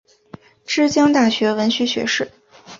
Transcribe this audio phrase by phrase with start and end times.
[0.65, 2.31] 之江大学文学学士。